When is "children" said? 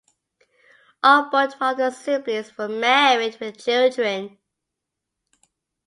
3.63-4.39